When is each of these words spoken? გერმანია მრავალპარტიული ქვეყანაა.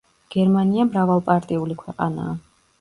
გერმანია 0.35 0.87
მრავალპარტიული 0.93 1.79
ქვეყანაა. 1.85 2.37